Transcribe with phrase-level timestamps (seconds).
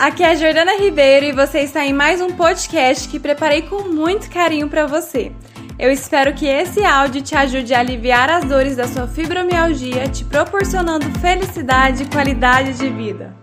[0.00, 3.82] aqui é a Jordana Ribeiro e você está em mais um podcast que preparei com
[3.82, 5.30] muito carinho para você.
[5.78, 10.24] Eu espero que esse áudio te ajude a aliviar as dores da sua fibromialgia, te
[10.24, 13.36] proporcionando felicidade e qualidade de vida.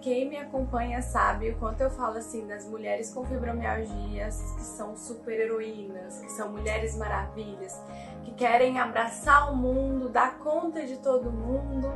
[0.00, 4.96] Quem me acompanha sabe o quanto eu falo assim das mulheres com fibromialgias que são
[4.96, 7.78] super heroínas, que são mulheres maravilhas,
[8.24, 11.92] que querem abraçar o mundo, dar conta de todo mundo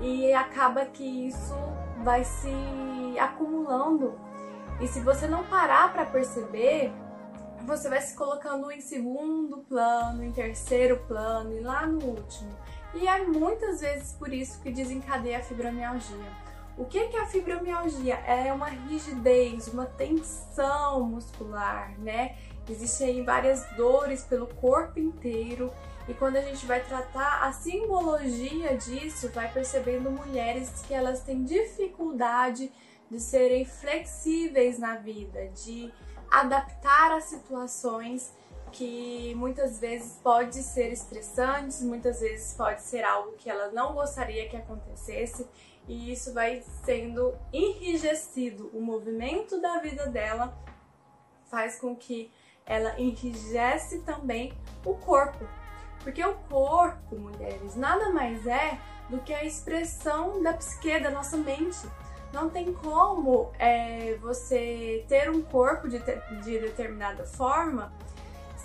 [0.00, 1.54] e acaba que isso
[2.02, 2.52] vai se
[3.18, 4.18] acumulando.
[4.80, 6.92] E se você não parar para perceber,
[7.64, 12.50] você vai se colocando em segundo plano, em terceiro plano e lá no último.
[12.94, 16.44] E é muitas vezes por isso que desencadeia a fibromialgia.
[16.76, 18.16] O que é a fibromialgia?
[18.26, 22.36] É uma rigidez, uma tensão muscular, né?
[22.68, 25.72] Existem várias dores pelo corpo inteiro
[26.06, 31.44] e quando a gente vai tratar a simbologia disso, vai percebendo mulheres que elas têm
[31.44, 32.70] dificuldade
[33.10, 35.92] de serem flexíveis na vida, de
[36.30, 38.32] adaptar a situações
[38.72, 44.48] que muitas vezes pode ser estressantes, muitas vezes pode ser algo que ela não gostaria
[44.48, 45.46] que acontecesse
[45.86, 48.70] e isso vai sendo enrijecido.
[48.74, 50.58] O movimento da vida dela
[51.48, 52.32] faz com que
[52.66, 54.52] ela enrijece também
[54.84, 55.46] o corpo.
[56.04, 61.36] Porque o corpo, mulheres, nada mais é do que a expressão da psique, da nossa
[61.36, 61.88] mente.
[62.32, 67.92] Não tem como é, você ter um corpo de, de determinada forma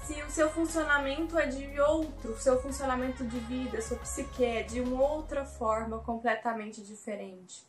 [0.10, 4.82] se o seu funcionamento é de outro, seu funcionamento de vida, sua psique é de
[4.82, 7.64] uma outra forma completamente diferente.